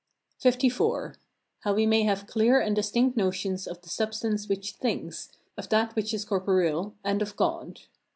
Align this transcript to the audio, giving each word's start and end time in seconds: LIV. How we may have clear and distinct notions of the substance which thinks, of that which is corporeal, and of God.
LIV. 0.43 0.79
How 1.59 1.75
we 1.75 1.85
may 1.85 2.01
have 2.05 2.25
clear 2.25 2.59
and 2.59 2.75
distinct 2.75 3.15
notions 3.15 3.67
of 3.67 3.83
the 3.83 3.89
substance 3.89 4.49
which 4.49 4.71
thinks, 4.71 5.31
of 5.55 5.69
that 5.69 5.95
which 5.95 6.11
is 6.11 6.25
corporeal, 6.25 6.95
and 7.03 7.21
of 7.21 7.35
God. 7.35 7.81